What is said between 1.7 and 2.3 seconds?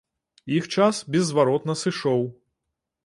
сышоў.